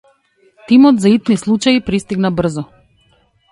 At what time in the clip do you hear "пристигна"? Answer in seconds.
1.91-2.31